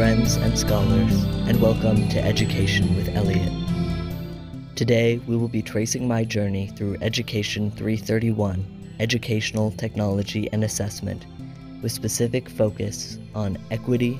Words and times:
friends 0.00 0.36
and 0.36 0.58
scholars, 0.58 1.12
and 1.46 1.60
welcome 1.60 2.08
to 2.08 2.24
Education 2.24 2.96
with 2.96 3.14
Elliot. 3.14 3.52
Today, 4.74 5.18
we 5.26 5.36
will 5.36 5.46
be 5.46 5.60
tracing 5.60 6.08
my 6.08 6.24
journey 6.24 6.68
through 6.68 6.96
Education 7.02 7.70
331, 7.72 8.94
Educational 8.98 9.70
Technology 9.72 10.48
and 10.54 10.64
Assessment, 10.64 11.26
with 11.82 11.92
specific 11.92 12.48
focus 12.48 13.18
on 13.34 13.58
equity, 13.70 14.18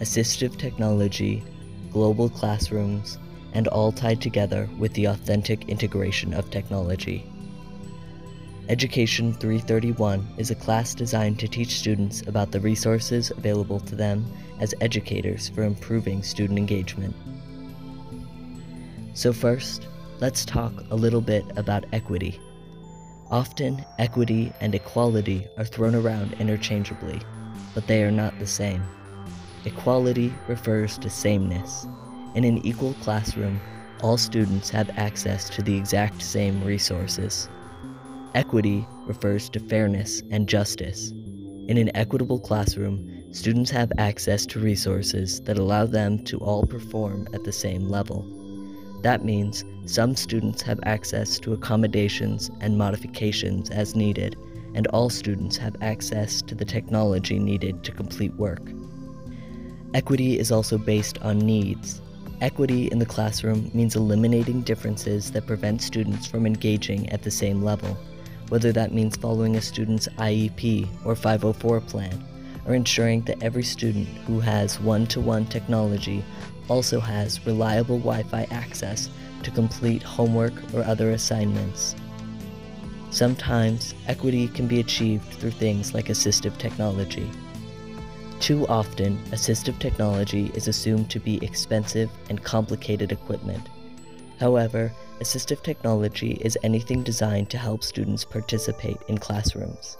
assistive 0.00 0.58
technology, 0.58 1.44
global 1.92 2.28
classrooms, 2.28 3.16
and 3.54 3.68
all 3.68 3.92
tied 3.92 4.20
together 4.20 4.68
with 4.78 4.92
the 4.94 5.04
authentic 5.04 5.68
integration 5.68 6.34
of 6.34 6.50
technology. 6.50 7.29
Education 8.70 9.32
331 9.32 10.24
is 10.38 10.52
a 10.52 10.54
class 10.54 10.94
designed 10.94 11.40
to 11.40 11.48
teach 11.48 11.80
students 11.80 12.22
about 12.28 12.52
the 12.52 12.60
resources 12.60 13.32
available 13.32 13.80
to 13.80 13.96
them 13.96 14.24
as 14.60 14.76
educators 14.80 15.48
for 15.48 15.64
improving 15.64 16.22
student 16.22 16.56
engagement. 16.56 17.16
So, 19.14 19.32
first, 19.32 19.88
let's 20.20 20.44
talk 20.44 20.72
a 20.90 20.94
little 20.94 21.20
bit 21.20 21.44
about 21.56 21.84
equity. 21.92 22.38
Often, 23.28 23.84
equity 23.98 24.52
and 24.60 24.72
equality 24.72 25.48
are 25.58 25.64
thrown 25.64 25.96
around 25.96 26.34
interchangeably, 26.34 27.20
but 27.74 27.88
they 27.88 28.04
are 28.04 28.12
not 28.12 28.38
the 28.38 28.46
same. 28.46 28.84
Equality 29.64 30.32
refers 30.46 30.96
to 30.98 31.10
sameness. 31.10 31.88
In 32.36 32.44
an 32.44 32.64
equal 32.64 32.94
classroom, 33.02 33.60
all 34.00 34.16
students 34.16 34.70
have 34.70 34.96
access 34.96 35.50
to 35.50 35.60
the 35.60 35.76
exact 35.76 36.22
same 36.22 36.62
resources. 36.62 37.48
Equity 38.32 38.86
refers 39.06 39.48
to 39.48 39.58
fairness 39.58 40.22
and 40.30 40.48
justice. 40.48 41.10
In 41.66 41.76
an 41.76 41.90
equitable 41.96 42.38
classroom, 42.38 43.24
students 43.32 43.72
have 43.72 43.90
access 43.98 44.46
to 44.46 44.60
resources 44.60 45.40
that 45.42 45.58
allow 45.58 45.84
them 45.84 46.24
to 46.26 46.38
all 46.38 46.64
perform 46.64 47.26
at 47.34 47.42
the 47.42 47.50
same 47.50 47.88
level. 47.88 48.24
That 49.02 49.24
means 49.24 49.64
some 49.84 50.14
students 50.14 50.62
have 50.62 50.78
access 50.84 51.40
to 51.40 51.54
accommodations 51.54 52.52
and 52.60 52.78
modifications 52.78 53.68
as 53.68 53.96
needed, 53.96 54.36
and 54.76 54.86
all 54.88 55.10
students 55.10 55.56
have 55.56 55.74
access 55.80 56.40
to 56.42 56.54
the 56.54 56.64
technology 56.64 57.40
needed 57.40 57.82
to 57.82 57.90
complete 57.90 58.34
work. 58.34 58.62
Equity 59.92 60.38
is 60.38 60.52
also 60.52 60.78
based 60.78 61.18
on 61.18 61.40
needs. 61.40 62.00
Equity 62.40 62.86
in 62.92 63.00
the 63.00 63.06
classroom 63.06 63.72
means 63.74 63.96
eliminating 63.96 64.62
differences 64.62 65.32
that 65.32 65.48
prevent 65.48 65.82
students 65.82 66.28
from 66.28 66.46
engaging 66.46 67.10
at 67.10 67.22
the 67.22 67.30
same 67.30 67.64
level 67.64 67.98
whether 68.50 68.72
that 68.72 68.92
means 68.92 69.16
following 69.16 69.56
a 69.56 69.62
student's 69.62 70.08
IEP 70.18 70.86
or 71.04 71.16
504 71.16 71.80
plan, 71.80 72.22
or 72.66 72.74
ensuring 72.74 73.22
that 73.22 73.42
every 73.42 73.62
student 73.62 74.06
who 74.26 74.40
has 74.40 74.78
one 74.80 75.06
to 75.06 75.20
one 75.20 75.46
technology 75.46 76.22
also 76.68 77.00
has 77.00 77.44
reliable 77.46 77.98
Wi 77.98 78.22
Fi 78.24 78.46
access 78.50 79.08
to 79.42 79.50
complete 79.50 80.02
homework 80.02 80.52
or 80.74 80.82
other 80.84 81.12
assignments. 81.12 81.96
Sometimes, 83.10 83.94
equity 84.06 84.46
can 84.48 84.68
be 84.68 84.80
achieved 84.80 85.24
through 85.34 85.50
things 85.52 85.94
like 85.94 86.06
assistive 86.06 86.56
technology. 86.58 87.28
Too 88.40 88.66
often, 88.68 89.18
assistive 89.32 89.78
technology 89.78 90.50
is 90.54 90.68
assumed 90.68 91.10
to 91.10 91.20
be 91.20 91.44
expensive 91.44 92.10
and 92.28 92.42
complicated 92.42 93.12
equipment. 93.12 93.68
However, 94.40 94.90
assistive 95.20 95.62
technology 95.62 96.38
is 96.40 96.56
anything 96.62 97.02
designed 97.02 97.50
to 97.50 97.58
help 97.58 97.84
students 97.84 98.24
participate 98.24 98.96
in 99.06 99.18
classrooms. 99.18 99.98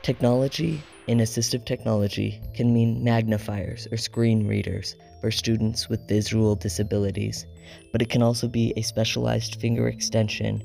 Technology 0.00 0.82
in 1.08 1.18
assistive 1.18 1.66
technology 1.66 2.40
can 2.54 2.72
mean 2.72 3.04
magnifiers 3.04 3.86
or 3.92 3.98
screen 3.98 4.48
readers 4.48 4.96
for 5.20 5.30
students 5.30 5.90
with 5.90 6.08
visual 6.08 6.54
disabilities, 6.54 7.44
but 7.92 8.00
it 8.00 8.08
can 8.08 8.22
also 8.22 8.48
be 8.48 8.72
a 8.76 8.82
specialized 8.82 9.60
finger 9.60 9.88
extension 9.88 10.62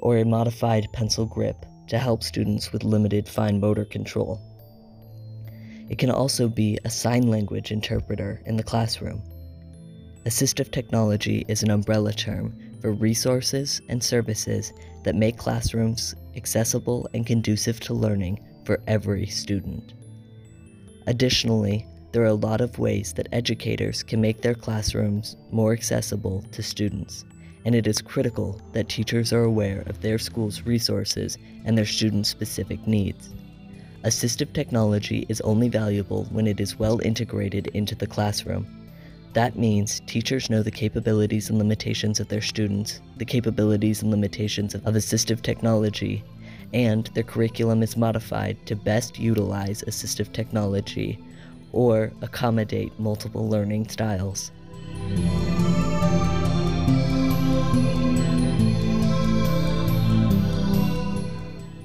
or 0.00 0.16
a 0.16 0.24
modified 0.24 0.88
pencil 0.94 1.26
grip 1.26 1.66
to 1.88 1.98
help 1.98 2.22
students 2.22 2.72
with 2.72 2.82
limited 2.82 3.28
fine 3.28 3.60
motor 3.60 3.84
control. 3.84 4.40
It 5.90 5.98
can 5.98 6.10
also 6.10 6.48
be 6.48 6.78
a 6.84 6.90
sign 6.90 7.28
language 7.28 7.70
interpreter 7.70 8.40
in 8.46 8.56
the 8.56 8.62
classroom. 8.62 9.20
Assistive 10.26 10.70
technology 10.70 11.46
is 11.48 11.62
an 11.62 11.70
umbrella 11.70 12.12
term 12.12 12.54
for 12.82 12.92
resources 12.92 13.80
and 13.88 14.04
services 14.04 14.70
that 15.02 15.14
make 15.14 15.38
classrooms 15.38 16.14
accessible 16.36 17.08
and 17.14 17.26
conducive 17.26 17.80
to 17.80 17.94
learning 17.94 18.38
for 18.66 18.82
every 18.86 19.24
student. 19.26 19.94
Additionally, 21.06 21.86
there 22.12 22.22
are 22.22 22.26
a 22.26 22.34
lot 22.34 22.60
of 22.60 22.78
ways 22.78 23.14
that 23.14 23.28
educators 23.32 24.02
can 24.02 24.20
make 24.20 24.42
their 24.42 24.54
classrooms 24.54 25.38
more 25.52 25.72
accessible 25.72 26.44
to 26.52 26.62
students, 26.62 27.24
and 27.64 27.74
it 27.74 27.86
is 27.86 28.02
critical 28.02 28.60
that 28.72 28.90
teachers 28.90 29.32
are 29.32 29.44
aware 29.44 29.84
of 29.86 30.02
their 30.02 30.18
school's 30.18 30.62
resources 30.62 31.38
and 31.64 31.78
their 31.78 31.86
students' 31.86 32.28
specific 32.28 32.86
needs. 32.86 33.30
Assistive 34.04 34.52
technology 34.52 35.24
is 35.30 35.40
only 35.40 35.70
valuable 35.70 36.24
when 36.24 36.46
it 36.46 36.60
is 36.60 36.78
well 36.78 37.00
integrated 37.00 37.68
into 37.68 37.94
the 37.94 38.06
classroom 38.06 38.66
that 39.32 39.56
means 39.56 40.00
teachers 40.06 40.50
know 40.50 40.62
the 40.62 40.70
capabilities 40.72 41.50
and 41.50 41.58
limitations 41.58 42.18
of 42.18 42.28
their 42.28 42.40
students, 42.40 43.00
the 43.16 43.24
capabilities 43.24 44.02
and 44.02 44.10
limitations 44.10 44.74
of 44.74 44.82
assistive 44.82 45.42
technology, 45.42 46.24
and 46.74 47.06
their 47.14 47.22
curriculum 47.22 47.82
is 47.82 47.96
modified 47.96 48.56
to 48.66 48.74
best 48.74 49.18
utilize 49.18 49.82
assistive 49.86 50.32
technology 50.32 51.18
or 51.72 52.12
accommodate 52.22 52.98
multiple 52.98 53.48
learning 53.48 53.88
styles. 53.88 54.50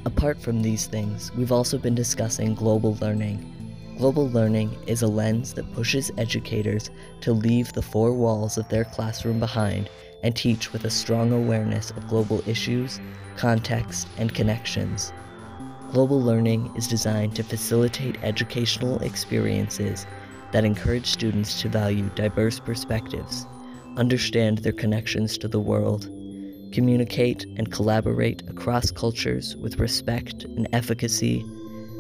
Apart 0.06 0.42
from 0.42 0.64
these 0.64 0.88
things, 0.88 1.32
we've 1.36 1.52
also 1.52 1.78
been 1.78 1.94
discussing 1.94 2.56
global 2.56 2.96
learning 3.02 3.55
Global 3.98 4.30
learning 4.30 4.78
is 4.88 5.04
a 5.04 5.08
lens 5.08 5.54
that 5.54 5.72
pushes 5.74 6.12
educators 6.18 6.92
to 7.22 7.32
leave 7.32 7.72
the 7.72 7.82
four 7.82 8.12
walls 8.12 8.58
of 8.58 8.68
their 8.68 8.84
classroom 8.84 9.40
behind 9.40 9.90
and 10.22 10.36
teach 10.36 10.74
with 10.74 10.84
a 10.84 10.90
strong 10.90 11.32
awareness 11.32 11.92
of 11.92 12.08
global 12.10 12.44
issues, 12.46 13.00
context, 13.38 14.10
and 14.18 14.36
connections. 14.36 15.14
Global 15.92 16.22
learning 16.22 16.74
is 16.76 16.90
designed 16.90 17.38
to 17.38 17.44
facilitate 17.44 18.22
educational 18.22 19.00
experiences 19.02 20.06
that 20.52 20.66
encourage 20.66 21.08
students 21.08 21.62
to 21.62 21.70
value 21.70 22.10
diverse 22.16 22.60
perspectives, 22.60 23.48
understand 23.96 24.58
their 24.58 24.74
connections 24.74 25.38
to 25.38 25.48
the 25.48 25.60
world, 25.60 26.10
communicate 26.74 27.46
and 27.56 27.72
collaborate 27.72 28.42
across 28.50 28.92
cultures 28.92 29.56
with 29.56 29.80
respect 29.80 30.44
and 30.44 30.68
efficacy 30.74 31.46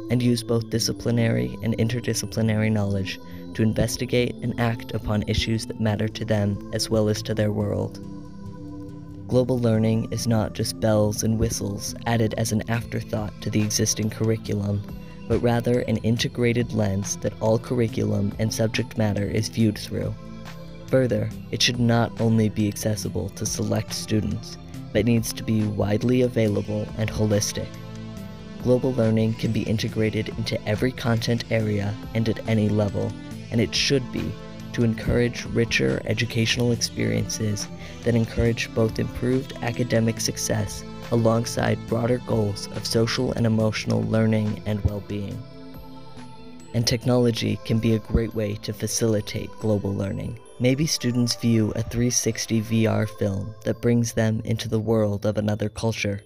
and 0.10 0.22
use 0.22 0.44
both 0.44 0.70
disciplinary 0.70 1.58
and 1.64 1.78
interdisciplinary 1.78 2.72
knowledge 2.72 3.20
to 3.54 3.64
investigate 3.64 4.36
and 4.42 4.60
act 4.60 4.94
upon 4.94 5.24
issues 5.28 5.66
that 5.66 5.80
matter 5.80 6.08
to 6.08 6.26
them 6.26 6.70
as 6.74 6.90
well 6.90 7.10
as 7.10 7.22
to 7.24 7.34
their 7.34 7.52
world. 7.52 8.00
Global 9.28 9.58
learning 9.58 10.12
is 10.12 10.28
not 10.28 10.54
just 10.54 10.80
bells 10.80 11.24
and 11.24 11.40
whistles 11.40 11.96
added 12.06 12.36
as 12.38 12.52
an 12.52 12.70
afterthought 12.70 13.34
to 13.42 13.50
the 13.50 13.62
existing 13.62 14.10
curriculum, 14.10 14.84
but 15.28 15.40
rather 15.40 15.80
an 15.82 15.98
integrated 15.98 16.74
lens 16.74 17.18
that 17.18 17.34
all 17.42 17.58
curriculum 17.58 18.32
and 18.38 18.54
subject 18.54 18.98
matter 18.98 19.26
is 19.26 19.50
viewed 19.50 19.78
through. 19.78 20.14
Further, 20.88 21.30
it 21.50 21.62
should 21.62 21.80
not 21.80 22.22
only 22.22 22.50
be 22.50 22.68
accessible 22.68 23.30
to 23.30 23.46
select 23.46 23.94
students, 23.94 24.58
but 24.94 25.06
needs 25.06 25.34
to 25.34 25.44
be 25.44 25.64
widely 25.64 26.22
available 26.22 26.88
and 26.98 27.10
holistic 27.10 27.68
global 28.66 28.94
learning 28.94 29.32
can 29.36 29.52
be 29.52 29.62
integrated 29.62 30.30
into 30.40 30.60
every 30.68 30.92
content 30.92 31.44
area 31.52 31.94
and 32.16 32.28
at 32.28 32.50
any 32.50 32.68
level, 32.68 33.14
and 33.52 33.62
it 33.62 33.76
should 33.76 34.12
be 34.12 34.34
to 34.74 34.84
encourage 34.84 35.46
richer 35.46 36.02
educational 36.06 36.72
experiences 36.72 37.68
that 38.04 38.16
encourage 38.16 38.74
both 38.74 38.98
improved 38.98 39.54
academic 39.62 40.20
success 40.20 40.84
alongside 41.12 41.78
broader 41.88 42.18
goals 42.26 42.68
of 42.76 42.88
social 42.88 43.34
and 43.34 43.46
emotional 43.46 44.02
learning 44.06 44.60
and 44.66 44.84
well 44.84 45.02
being. 45.02 45.38
And 46.74 46.88
technology 46.88 47.60
can 47.66 47.78
be 47.78 47.94
a 47.94 48.00
great 48.00 48.34
way 48.34 48.56
to 48.64 48.74
facilitate 48.74 49.52
global 49.60 49.94
learning. 49.94 50.40
Maybe 50.60 50.88
students 50.88 51.36
view 51.36 51.72
a 51.76 51.84
360 51.84 52.64
VR 52.64 53.08
film 53.08 53.54
that 53.64 53.80
brings 53.80 54.14
them 54.14 54.42
into 54.44 54.68
the 54.68 54.80
world 54.80 55.28
of 55.28 55.38
another 55.38 55.70
culture 55.70 56.24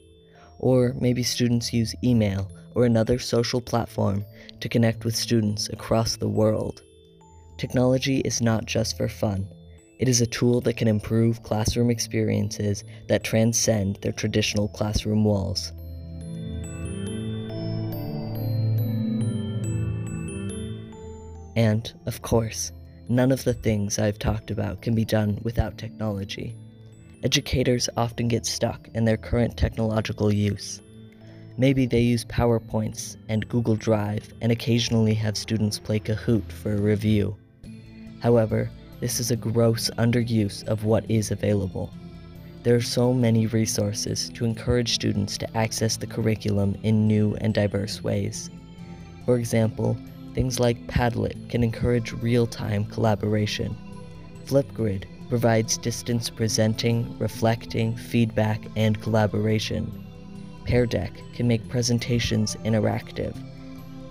or 0.59 0.93
maybe 0.99 1.23
students 1.23 1.73
use 1.73 1.95
email 2.03 2.51
or 2.75 2.85
another 2.85 3.17
social 3.17 3.61
platform 3.61 4.23
to 4.59 4.69
connect 4.69 5.05
with 5.05 5.15
students 5.15 5.69
across 5.69 6.15
the 6.15 6.29
world. 6.29 6.83
Technology 7.57 8.19
is 8.19 8.41
not 8.41 8.65
just 8.65 8.95
for 8.97 9.09
fun. 9.09 9.47
It 9.99 10.07
is 10.07 10.21
a 10.21 10.27
tool 10.27 10.61
that 10.61 10.77
can 10.77 10.87
improve 10.87 11.43
classroom 11.43 11.89
experiences 11.89 12.83
that 13.07 13.23
transcend 13.23 13.97
their 14.01 14.13
traditional 14.13 14.69
classroom 14.69 15.25
walls. 15.25 15.73
And, 21.57 21.91
of 22.05 22.21
course, 22.21 22.71
none 23.09 23.33
of 23.33 23.43
the 23.43 23.53
things 23.53 23.99
I've 23.99 24.19
talked 24.19 24.51
about 24.51 24.81
can 24.81 24.95
be 24.95 25.03
done 25.03 25.39
without 25.43 25.77
technology. 25.77 26.55
Educators 27.21 27.89
often 27.97 28.29
get 28.29 28.45
stuck 28.45 28.87
in 28.93 29.03
their 29.03 29.17
current 29.17 29.57
technological 29.57 30.33
use. 30.33 30.81
Maybe 31.57 31.85
they 31.85 31.99
use 31.99 32.23
PowerPoints 32.23 33.17
and 33.27 33.49
Google 33.49 33.75
Drive 33.75 34.33
and 34.39 34.53
occasionally 34.53 35.13
have 35.15 35.35
students 35.35 35.79
play 35.79 35.99
Kahoot 35.99 36.49
for 36.49 36.73
a 36.73 36.81
review. 36.81 37.35
However, 38.21 38.71
this 39.01 39.19
is 39.19 39.31
a 39.31 39.35
gross 39.35 39.89
underuse 39.97 40.65
of 40.65 40.85
what 40.85 41.11
is 41.11 41.29
available. 41.29 41.91
There 42.63 42.75
are 42.75 42.81
so 42.81 43.13
many 43.13 43.47
resources 43.47 44.29
to 44.35 44.45
encourage 44.45 44.93
students 44.93 45.37
to 45.39 45.57
access 45.57 45.97
the 45.97 46.07
curriculum 46.07 46.77
in 46.83 47.05
new 47.05 47.35
and 47.41 47.53
diverse 47.53 48.01
ways. 48.01 48.49
For 49.25 49.37
example, 49.37 49.97
things 50.33 50.57
like 50.57 50.87
Padlet 50.87 51.49
can 51.49 51.65
encourage 51.65 52.13
real-time 52.13 52.85
collaboration. 52.85 53.75
Flipgrid 54.45 55.03
provides 55.29 55.77
distance 55.77 56.29
presenting, 56.29 57.17
reflecting, 57.19 57.95
feedback, 57.95 58.61
and 58.75 59.01
collaboration. 59.01 59.91
Pear 60.65 60.85
Deck 60.85 61.13
can 61.33 61.47
make 61.47 61.69
presentations 61.69 62.55
interactive. 62.65 63.35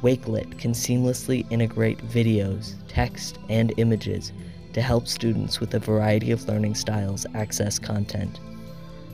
Wakelet 0.01 0.59
can 0.59 0.73
seamlessly 0.73 1.45
integrate 1.51 1.99
videos, 1.99 2.77
text, 2.87 3.39
and 3.49 3.75
images 3.77 4.33
to 4.73 4.81
help 4.81 5.09
students 5.09 5.59
with 5.59 5.75
a 5.75 5.79
variety 5.81 6.31
of 6.31 6.47
learning 6.47 6.77
styles 6.77 7.27
access 7.35 7.79
content. 7.79 8.39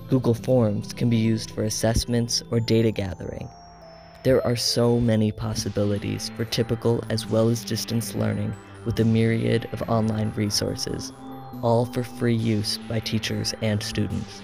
Google 0.08 0.34
Forms 0.34 0.92
can 0.92 1.08
be 1.08 1.16
used 1.16 1.50
for 1.50 1.64
assessments 1.64 2.42
or 2.50 2.60
data 2.60 2.90
gathering. 2.90 3.48
There 4.24 4.46
are 4.46 4.56
so 4.56 5.00
many 5.00 5.32
possibilities 5.32 6.30
for 6.36 6.44
typical 6.44 7.02
as 7.08 7.26
well 7.26 7.48
as 7.48 7.64
distance 7.64 8.14
learning 8.14 8.54
with 8.84 9.00
a 9.00 9.04
myriad 9.04 9.68
of 9.72 9.82
online 9.88 10.32
resources, 10.36 11.12
all 11.62 11.86
for 11.86 12.02
free 12.02 12.34
use 12.34 12.78
by 12.88 13.00
teachers 13.00 13.54
and 13.62 13.82
students. 13.82 14.42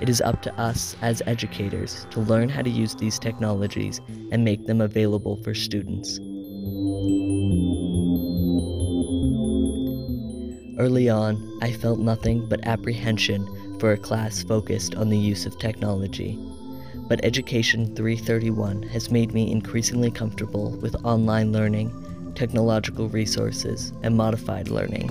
It 0.00 0.08
is 0.08 0.20
up 0.20 0.42
to 0.42 0.54
us 0.54 0.96
as 1.02 1.22
educators 1.26 2.06
to 2.10 2.20
learn 2.20 2.48
how 2.48 2.62
to 2.62 2.70
use 2.70 2.94
these 2.94 3.18
technologies 3.18 4.00
and 4.30 4.44
make 4.44 4.66
them 4.66 4.80
available 4.80 5.42
for 5.42 5.54
students. 5.54 6.20
Early 10.78 11.08
on, 11.08 11.58
I 11.60 11.72
felt 11.72 11.98
nothing 11.98 12.48
but 12.48 12.64
apprehension 12.64 13.44
for 13.80 13.92
a 13.92 13.98
class 13.98 14.44
focused 14.44 14.94
on 14.94 15.08
the 15.08 15.18
use 15.18 15.44
of 15.44 15.58
technology. 15.58 16.38
But 17.08 17.24
Education 17.24 17.96
331 17.96 18.84
has 18.84 19.10
made 19.10 19.34
me 19.34 19.50
increasingly 19.50 20.12
comfortable 20.12 20.78
with 20.78 21.04
online 21.04 21.52
learning, 21.52 22.32
technological 22.36 23.08
resources, 23.08 23.92
and 24.02 24.16
modified 24.16 24.68
learning. 24.68 25.10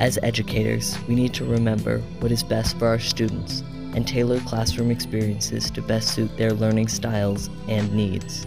As 0.00 0.16
educators, 0.22 0.96
we 1.08 1.16
need 1.16 1.34
to 1.34 1.44
remember 1.44 1.98
what 2.20 2.30
is 2.30 2.44
best 2.44 2.78
for 2.78 2.86
our 2.86 3.00
students 3.00 3.64
and 3.94 4.06
tailor 4.06 4.38
classroom 4.40 4.92
experiences 4.92 5.72
to 5.72 5.82
best 5.82 6.14
suit 6.14 6.36
their 6.36 6.52
learning 6.52 6.86
styles 6.86 7.50
and 7.66 7.92
needs. 7.92 8.46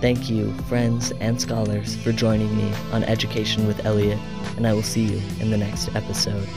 Thank 0.00 0.28
you, 0.28 0.52
friends 0.68 1.12
and 1.20 1.40
scholars, 1.40 1.94
for 1.96 2.10
joining 2.10 2.56
me 2.56 2.72
on 2.92 3.04
Education 3.04 3.68
with 3.68 3.84
Elliot, 3.86 4.18
and 4.56 4.66
I 4.66 4.72
will 4.72 4.82
see 4.82 5.04
you 5.04 5.22
in 5.38 5.50
the 5.50 5.56
next 5.56 5.94
episode. 5.94 6.48